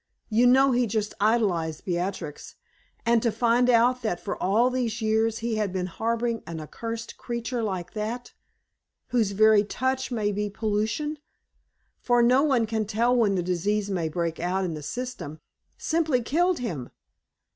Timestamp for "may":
10.09-10.31, 13.91-14.09